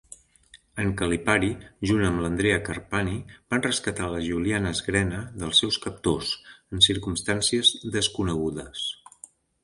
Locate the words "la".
4.13-4.21